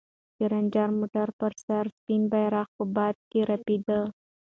د 0.37 0.39
رنجر 0.51 0.89
موټر 0.99 1.27
پر 1.39 1.51
سر 1.65 1.85
سپین 1.97 2.21
بیرغ 2.31 2.67
په 2.77 2.83
باد 2.95 3.15
کې 3.29 3.39
رپېده. 3.51 3.99